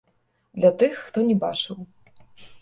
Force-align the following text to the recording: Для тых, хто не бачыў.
Для 0.57 0.71
тых, 0.83 0.97
хто 1.09 1.17
не 1.27 1.37
бачыў. 1.45 1.77